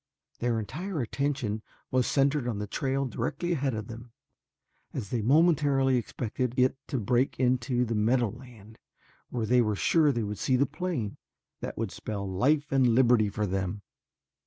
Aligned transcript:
Their 0.39 0.57
entire 0.57 0.99
attention 0.99 1.61
was 1.91 2.07
centered 2.07 2.47
on 2.47 2.57
the 2.57 2.65
trail 2.65 3.05
directly 3.05 3.51
ahead 3.51 3.75
of 3.75 3.85
them, 3.85 4.13
as 4.95 5.09
they 5.09 5.21
momentarily 5.21 5.95
expected 5.97 6.55
it 6.57 6.75
to 6.87 6.97
break 6.99 7.39
into 7.39 7.85
the 7.85 7.93
meadowland 7.93 8.79
where 9.29 9.45
they 9.45 9.61
were 9.61 9.75
sure 9.75 10.11
they 10.11 10.23
would 10.23 10.39
see 10.39 10.55
the 10.55 10.65
plane 10.65 11.17
that 11.59 11.77
would 11.77 11.91
spell 11.91 12.27
life 12.27 12.71
and 12.71 12.95
liberty 12.95 13.29
for 13.29 13.45
them. 13.45 13.83